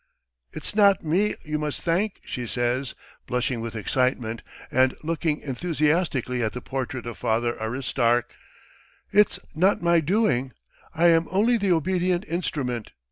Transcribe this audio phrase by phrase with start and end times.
[0.51, 2.95] "It's not me you must thank," she says,
[3.27, 8.33] blushing with excitement and looking enthusiastically at the portrait of Father Aristark.
[9.11, 10.53] "It's not my doing....
[10.95, 12.89] I am only the obedient instrument